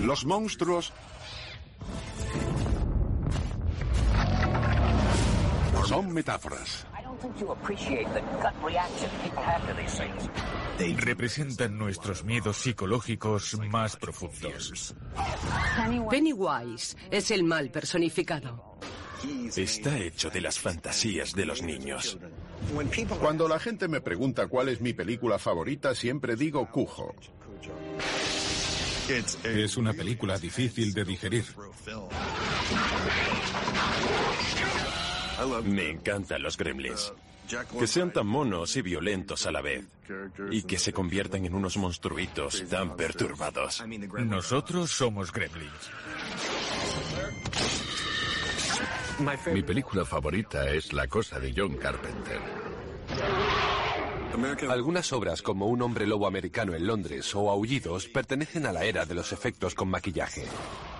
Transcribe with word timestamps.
Los 0.00 0.24
monstruos 0.24 0.92
son 5.86 6.12
metáforas. 6.12 6.86
Representan 10.96 11.78
nuestros 11.78 12.24
miedos 12.24 12.56
psicológicos 12.56 13.58
más 13.70 13.96
profundos. 13.96 14.94
Pennywise 16.10 16.96
es 17.10 17.30
el 17.30 17.44
mal 17.44 17.70
personificado. 17.70 18.78
Está 19.54 19.98
hecho 19.98 20.30
de 20.30 20.40
las 20.40 20.58
fantasías 20.58 21.34
de 21.34 21.46
los 21.46 21.62
niños. 21.62 22.18
Cuando 23.20 23.46
la 23.48 23.58
gente 23.58 23.86
me 23.86 24.00
pregunta 24.00 24.46
cuál 24.46 24.68
es 24.68 24.80
mi 24.80 24.94
película 24.94 25.38
favorita, 25.38 25.94
siempre 25.94 26.36
digo 26.36 26.68
Cujo. 26.70 27.14
Es 29.44 29.76
una 29.76 29.92
película 29.92 30.38
difícil 30.38 30.92
de 30.92 31.04
digerir. 31.04 31.44
Me 35.64 35.90
encantan 35.90 36.42
los 36.42 36.56
gremlins. 36.56 37.12
Que 37.78 37.86
sean 37.86 38.12
tan 38.12 38.26
monos 38.26 38.76
y 38.76 38.82
violentos 38.82 39.46
a 39.46 39.52
la 39.52 39.60
vez. 39.60 39.84
Y 40.50 40.62
que 40.62 40.78
se 40.78 40.92
conviertan 40.92 41.44
en 41.44 41.54
unos 41.54 41.76
monstruitos 41.76 42.64
tan 42.68 42.96
perturbados. 42.96 43.82
Nosotros 44.24 44.90
somos 44.90 45.32
gremlins. 45.32 45.90
Mi 49.52 49.62
película 49.62 50.04
favorita 50.04 50.68
es 50.70 50.92
La 50.92 51.06
cosa 51.06 51.38
de 51.38 51.52
John 51.54 51.76
Carpenter. 51.76 52.61
Algunas 54.70 55.12
obras 55.12 55.42
como 55.42 55.66
Un 55.66 55.82
hombre 55.82 56.06
lobo 56.06 56.26
americano 56.26 56.74
en 56.74 56.86
Londres 56.86 57.34
o 57.34 57.50
Aullidos 57.50 58.08
pertenecen 58.08 58.66
a 58.66 58.72
la 58.72 58.84
era 58.84 59.04
de 59.04 59.14
los 59.14 59.32
efectos 59.32 59.74
con 59.74 59.88
maquillaje. 59.88 60.46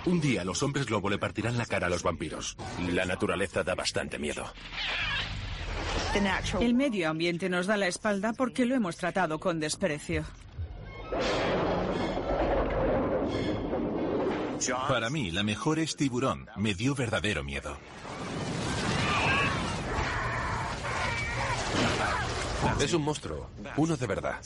Un 0.05 0.21
día 0.21 0.45
los 0.45 0.63
hombres 0.63 0.91
lobo 0.91 1.09
le 1.09 1.19
partirán 1.19 1.57
la 1.57 1.65
cara 1.65 1.87
a 1.87 1.91
los 1.91 2.03
vampiros. 2.03 2.57
La 2.91 3.05
naturaleza 3.05 3.63
da 3.63 3.75
bastante 3.75 4.19
miedo. 4.19 4.45
El 6.61 6.75
medio 6.75 7.09
ambiente 7.09 7.49
nos 7.49 7.67
da 7.67 7.77
la 7.77 7.87
espalda 7.87 8.35
porque 8.35 8.67
lo 8.67 8.75
hemos 8.75 8.97
tratado 8.97 9.39
con 9.39 9.61
desprecio. 9.61 10.25
Para 14.89 15.11
mí, 15.11 15.31
la 15.31 15.43
mejor 15.43 15.79
es 15.79 15.97
tiburón. 15.97 16.49
Me 16.57 16.75
dio 16.75 16.95
verdadero 16.95 17.43
miedo. 17.43 17.77
Es 22.81 22.93
un 22.95 23.03
monstruo, 23.03 23.49
uno 23.77 23.97
de 23.97 24.07
verdad. 24.07 24.41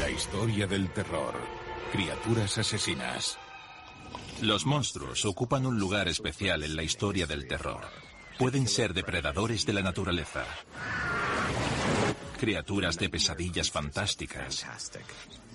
La 0.00 0.10
historia 0.10 0.66
del 0.66 0.88
terror. 0.90 1.34
Criaturas 1.92 2.58
asesinas. 2.58 3.38
Los 4.42 4.66
monstruos 4.66 5.24
ocupan 5.24 5.66
un 5.66 5.78
lugar 5.78 6.08
especial 6.08 6.64
en 6.64 6.74
la 6.74 6.82
historia 6.82 7.28
del 7.28 7.46
terror. 7.46 7.84
Pueden 8.40 8.66
ser 8.66 8.92
depredadores 8.92 9.64
de 9.64 9.72
la 9.72 9.82
naturaleza. 9.82 10.44
Criaturas 12.40 12.98
de 12.98 13.08
pesadillas 13.08 13.70
fantásticas. 13.70 14.66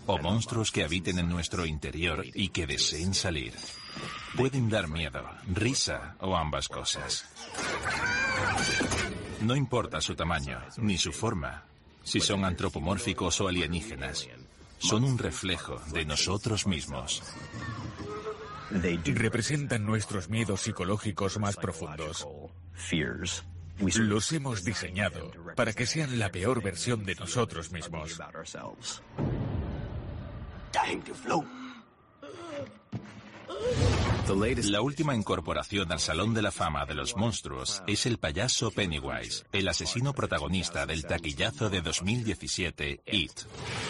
O 0.06 0.18
monstruos 0.20 0.72
que 0.72 0.86
habiten 0.86 1.20
en 1.20 1.28
nuestro 1.28 1.66
interior 1.66 2.26
y 2.34 2.48
que 2.48 2.66
deseen 2.66 3.14
salir. 3.14 3.52
Pueden 4.38 4.70
dar 4.70 4.88
miedo, 4.88 5.22
risa 5.54 6.16
o 6.22 6.38
ambas 6.38 6.70
cosas. 6.70 7.26
No 9.42 9.58
importa 9.58 10.00
su 10.00 10.16
tamaño, 10.16 10.62
ni 10.78 10.98
su 10.98 11.12
forma, 11.12 11.66
si 12.04 12.22
son 12.22 12.46
antropomórficos 12.46 13.42
o 13.42 13.50
alienígenas. 13.50 14.30
Son 14.80 15.04
un 15.04 15.18
reflejo 15.18 15.78
de 15.92 16.06
nosotros 16.06 16.66
mismos. 16.68 17.22
Representan 18.70 19.86
nuestros 19.86 20.30
miedos 20.30 20.62
psicológicos 20.62 21.40
más 21.40 21.56
profundos. 21.56 22.28
Los 23.80 24.32
hemos 24.32 24.64
diseñado 24.64 25.32
para 25.56 25.74
que 25.74 25.86
sean 25.86 26.20
la 26.20 26.30
peor 26.30 26.62
versión 26.62 27.06
de 27.06 27.16
nosotros 27.16 27.72
mismos. 27.72 28.20
La 34.28 34.82
última 34.82 35.16
incorporación 35.16 35.90
al 35.94 36.02
Salón 36.02 36.34
de 36.34 36.42
la 36.42 36.52
Fama 36.52 36.86
de 36.86 36.94
los 36.94 37.16
Monstruos 37.16 37.82
es 37.88 38.06
el 38.06 38.18
payaso 38.18 38.72
Pennywise, 38.72 39.46
el 39.54 39.70
asesino 39.70 40.12
protagonista 40.14 40.86
del 40.86 41.06
taquillazo 41.06 41.70
de 41.70 41.82
2017, 41.82 43.04
It. 43.06 43.32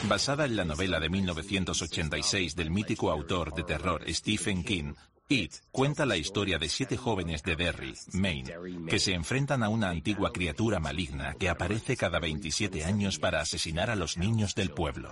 Basada 0.07 0.45
en 0.45 0.55
la 0.55 0.63
novela 0.63 0.99
de 0.99 1.09
1986 1.09 2.55
del 2.55 2.69
mítico 2.69 3.09
autor 3.09 3.55
de 3.55 3.63
terror 3.63 4.03
Stephen 4.09 4.63
King, 4.63 4.93
It 5.27 5.53
cuenta 5.71 6.05
la 6.05 6.17
historia 6.17 6.59
de 6.59 6.69
siete 6.69 6.97
jóvenes 6.97 7.41
de 7.41 7.55
Derry, 7.55 7.95
Maine, 8.13 8.53
que 8.87 8.99
se 8.99 9.15
enfrentan 9.15 9.63
a 9.63 9.69
una 9.69 9.89
antigua 9.89 10.31
criatura 10.31 10.79
maligna 10.79 11.33
que 11.33 11.49
aparece 11.49 11.97
cada 11.97 12.19
27 12.19 12.85
años 12.85 13.17
para 13.17 13.41
asesinar 13.41 13.89
a 13.89 13.95
los 13.95 14.17
niños 14.17 14.53
del 14.53 14.69
pueblo. 14.69 15.09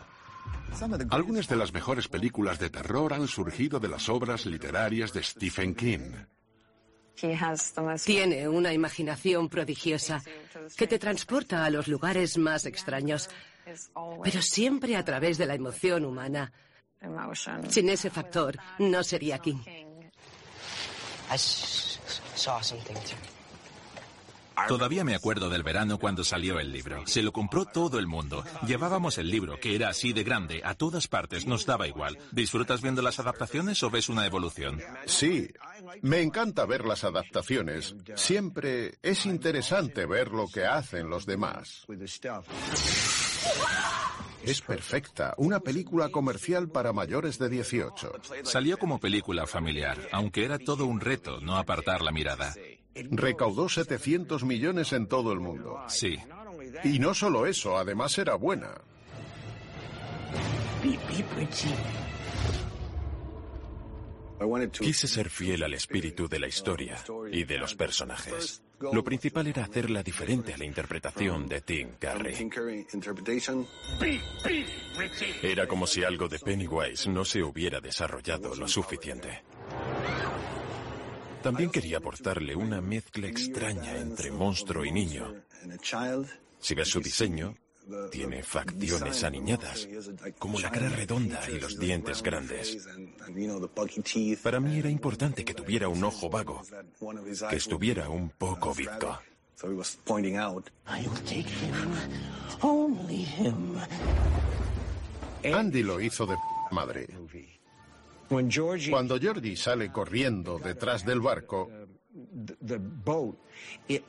Algunas 1.09 1.48
de 1.48 1.56
las 1.56 1.74
mejores 1.74 2.08
películas 2.08 2.59
de 2.59 2.70
terror 2.70 3.14
han 3.14 3.28
surgido 3.28 3.80
de 3.80 3.88
las 3.88 4.09
obras 4.09 4.46
literarias 4.46 5.14
de 5.14 5.24
Stephen 5.24 5.74
King. 5.74 6.12
Tiene 8.03 8.48
una 8.48 8.74
imaginación 8.74 9.48
prodigiosa 9.48 10.22
que 10.76 10.88
te 10.88 11.00
transporta 11.00 11.64
a 11.64 11.70
los 11.70 11.88
lugares 11.88 12.38
más 12.38 12.66
extraños, 12.66 13.30
pero 14.24 14.42
siempre 14.42 14.98
a 14.98 15.06
través 15.06 15.38
de 15.38 15.46
la 15.46 15.56
emoción 15.56 16.03
humana. 16.06 16.52
Sin 17.70 17.90
ese 17.90 18.09
factor, 18.09 18.58
no 18.80 19.03
sería 19.03 19.40
King. 19.40 19.59
Todavía 24.68 25.04
me 25.04 25.16
acuerdo 25.16 25.50
del 25.50 25.64
verano 25.64 25.98
cuando 25.98 26.24
salió 26.24 26.60
el 26.60 26.72
libro. 26.72 27.04
Se 27.06 27.22
lo 27.22 27.32
compró 27.32 27.66
todo 27.66 28.00
el 28.00 28.08
mundo. 28.08 28.44
Llevábamos 28.66 29.18
el 29.18 29.30
libro, 29.30 29.60
que 29.60 29.76
era 29.76 29.90
así 29.90 30.14
de 30.14 30.24
grande, 30.24 30.62
a 30.64 30.74
todas 30.74 31.08
partes, 31.08 31.46
nos 31.46 31.66
daba 31.66 31.88
igual. 31.88 32.18
¿Disfrutas 32.32 32.82
viendo 32.82 33.02
las 33.02 33.20
adaptaciones 33.20 33.82
o 33.84 33.90
ves 33.90 34.10
una 34.10 34.26
evolución? 34.26 34.82
Sí, 35.06 35.50
me 36.02 36.22
encanta 36.22 36.66
ver 36.66 36.86
las 36.86 37.04
adaptaciones. 37.04 37.96
Siempre 38.16 38.96
es 39.02 39.26
interesante 39.26 40.06
ver 40.06 40.32
lo 40.32 40.48
que 40.48 40.66
hacen 40.66 41.10
los 41.10 41.26
demás. 41.26 41.86
Es 44.44 44.62
perfecta, 44.62 45.34
una 45.38 45.60
película 45.60 46.10
comercial 46.10 46.70
para 46.70 46.94
mayores 46.94 47.40
de 47.40 47.50
18. 47.50 48.12
Salió 48.44 48.78
como 48.78 49.00
película 49.00 49.48
familiar, 49.48 49.98
aunque 50.12 50.46
era 50.46 50.60
todo 50.60 50.86
un 50.86 51.02
reto 51.02 51.42
no 51.42 51.58
apartar 51.58 52.02
la 52.02 52.12
mirada. 52.12 52.54
Recaudó 52.96 53.68
700 53.68 54.44
millones 54.44 54.94
en 54.94 55.08
todo 55.08 55.32
el 55.32 55.40
mundo. 55.40 55.82
Sí. 55.88 56.18
Y 56.84 57.00
no 57.00 57.14
solo 57.14 57.46
eso, 57.46 57.78
además 57.78 58.18
era 58.18 58.36
buena. 58.36 58.74
Quise 64.80 65.08
ser 65.08 65.30
fiel 65.30 65.64
al 65.64 65.74
espíritu 65.74 66.28
de 66.28 66.40
la 66.40 66.48
historia 66.48 67.04
y 67.32 67.44
de 67.46 67.58
los 67.58 67.74
personajes. 67.76 68.62
Lo 68.80 69.04
principal 69.04 69.48
era 69.48 69.64
hacerla 69.64 70.04
diferente 70.04 70.54
a 70.54 70.58
la 70.58 70.66
interpretación 70.66 71.48
de 71.48 71.62
Tim 71.62 71.91
Curry. 72.00 72.52
Era 75.41 75.68
como 75.68 75.88
si 75.88 76.03
algo 76.03 76.28
de 76.28 76.40
Pennywise 76.40 77.09
no 77.09 77.24
se 77.24 77.41
hubiera 77.41 77.80
desarrollado 77.80 78.53
lo 78.56 78.68
suficiente. 78.68 79.44
También 81.46 81.70
quería 81.70 82.00
aportarle 82.00 82.56
una 82.56 82.82
mezcla 82.82 83.28
extraña 83.28 84.00
entre 84.00 84.32
monstruo 84.32 84.84
y 84.84 84.92
niño. 84.92 85.32
Si 86.59 86.74
ves 86.74 86.88
su 86.90 87.00
diseño, 87.00 87.53
tiene 88.12 88.42
facciones 88.42 89.24
aniñadas, 89.24 89.88
como 90.40 90.59
la 90.59 90.72
cara 90.72 90.90
redonda 90.90 91.47
y 91.47 91.59
los 91.59 91.78
dientes 91.78 92.24
grandes. 92.24 92.88
Para 94.42 94.59
mí 94.59 94.80
era 94.80 94.90
importante 94.90 95.46
que 95.46 95.53
tuviera 95.53 95.88
un 95.88 96.03
ojo 96.03 96.32
vago, 96.32 96.64
que 97.48 97.58
estuviera 97.58 98.09
un 98.09 98.32
poco 98.32 98.74
bizco. 98.74 99.20
Andy 105.44 105.84
lo 105.84 106.02
hizo 106.02 106.26
de 106.26 106.36
madre. 106.72 107.08
Cuando 108.92 109.20
Georgie 109.20 109.56
sale 109.56 109.92
corriendo 109.92 110.60
detrás 110.60 111.06
del 111.06 111.22
barco, 111.22 111.70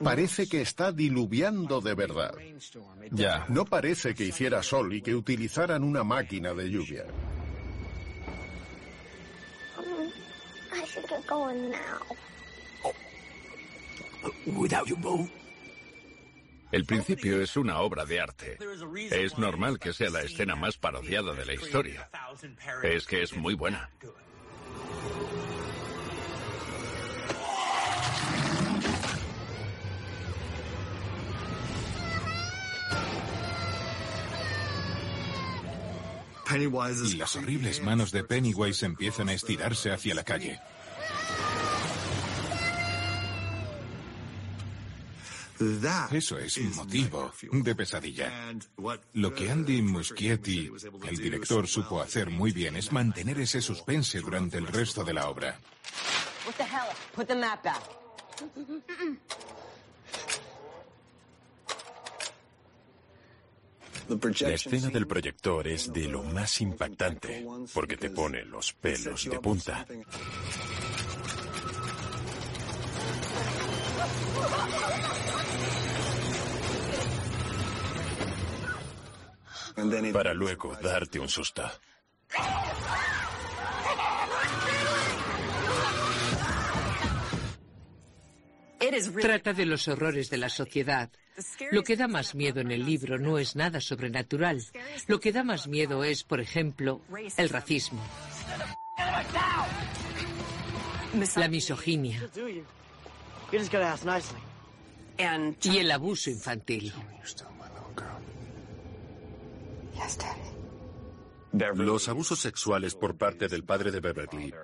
Parece 0.02 0.48
que 0.48 0.60
está 0.60 0.92
diluviando 0.92 1.80
de 1.80 1.94
verdad. 1.94 2.34
Ya. 3.10 3.46
No 3.48 3.64
parece 3.64 4.14
que 4.14 4.24
hiciera 4.24 4.62
sol 4.62 4.92
y 4.92 5.02
que 5.02 5.14
utilizaran 5.14 5.82
una 5.82 6.04
máquina 6.04 6.54
de 6.54 6.70
lluvia. 6.70 7.04
El 16.72 16.84
principio 16.84 17.40
es 17.40 17.56
una 17.56 17.78
obra 17.80 18.04
de 18.04 18.20
arte. 18.20 18.58
Es 19.10 19.38
normal 19.38 19.78
que 19.78 19.92
sea 19.92 20.10
la 20.10 20.22
escena 20.22 20.56
más 20.56 20.76
parodiada 20.76 21.32
de 21.32 21.46
la 21.46 21.54
historia. 21.54 22.10
Es 22.82 23.06
que 23.06 23.22
es 23.22 23.36
muy 23.36 23.54
buena. 23.54 23.90
Y 36.54 37.16
las 37.16 37.36
horribles 37.36 37.82
manos 37.82 38.12
de 38.12 38.24
Pennywise 38.24 38.86
empiezan 38.86 39.28
a 39.28 39.34
estirarse 39.34 39.90
hacia 39.90 40.14
la 40.14 40.24
calle. 40.24 40.60
Eso 46.10 46.38
es 46.38 46.56
un 46.58 46.74
motivo 46.76 47.32
de 47.50 47.74
pesadilla. 47.74 48.52
Lo 49.14 49.34
que 49.34 49.50
Andy 49.50 49.82
Muschietti, 49.82 50.70
el 51.08 51.16
director, 51.16 51.66
supo 51.66 52.00
hacer 52.00 52.30
muy 52.30 52.52
bien 52.52 52.76
es 52.76 52.92
mantener 52.92 53.40
ese 53.40 53.60
suspense 53.60 54.20
durante 54.20 54.58
el 54.58 54.66
resto 54.66 55.04
de 55.04 55.14
la 55.14 55.28
obra. 55.28 55.58
La 64.40 64.50
escena 64.50 64.88
del 64.88 65.06
proyector 65.06 65.66
es 65.66 65.92
de 65.92 66.06
lo 66.06 66.22
más 66.22 66.60
impactante, 66.60 67.44
porque 67.74 67.96
te 67.96 68.10
pone 68.10 68.44
los 68.44 68.72
pelos 68.72 69.28
de 69.28 69.38
punta. 69.40 69.84
Para 80.12 80.32
luego 80.32 80.74
darte 80.82 81.18
un 81.18 81.28
susto. 81.28 81.62
Trata 89.20 89.52
de 89.52 89.66
los 89.66 89.88
horrores 89.88 90.30
de 90.30 90.38
la 90.38 90.48
sociedad. 90.48 91.10
Lo 91.70 91.82
que 91.82 91.96
da 91.96 92.08
más 92.08 92.34
miedo 92.34 92.60
en 92.60 92.70
el 92.70 92.84
libro 92.84 93.18
no 93.18 93.38
es 93.38 93.56
nada 93.56 93.80
sobrenatural. 93.80 94.64
Lo 95.06 95.20
que 95.20 95.32
da 95.32 95.44
más 95.44 95.66
miedo 95.68 96.04
es, 96.04 96.24
por 96.24 96.40
ejemplo, 96.40 97.02
el 97.36 97.48
racismo. 97.48 98.02
La 101.36 101.48
misoginia. 101.48 102.28
Y 105.62 105.78
el 105.78 105.90
abuso 105.90 106.30
infantil. 106.30 106.92
Los 111.52 112.08
abusos 112.08 112.38
sexuales 112.38 112.94
por 112.94 113.16
parte 113.16 113.48
del 113.48 113.64
padre 113.64 113.90
de 113.90 114.00
Beverly 114.00 114.54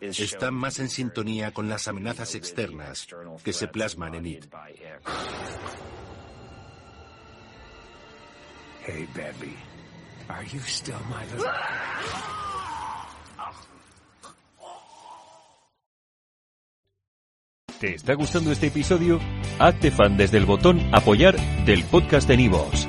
están 0.00 0.54
más 0.54 0.78
en 0.78 0.88
sintonía 0.88 1.52
con 1.52 1.68
las 1.68 1.88
amenazas 1.88 2.34
externas 2.34 3.08
que 3.42 3.52
se 3.52 3.68
plasman 3.68 4.14
en 4.14 4.26
It. 4.26 4.46
Hey, 8.86 9.08
baby. 9.14 9.56
Are 10.28 10.44
you 10.46 10.60
still 10.60 10.94
my 11.08 11.24
little... 11.32 11.50
¿Te 17.80 17.94
está 17.94 18.14
gustando 18.14 18.52
este 18.52 18.68
episodio? 18.68 19.20
Hazte 19.58 19.90
fan 19.90 20.16
desde 20.16 20.38
el 20.38 20.46
botón 20.46 20.80
Apoyar 20.94 21.36
del 21.66 21.84
podcast 21.84 22.26
de 22.26 22.38
Nivos. 22.38 22.88